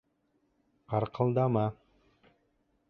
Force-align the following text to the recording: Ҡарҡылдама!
Ҡарҡылдама! 0.93 1.67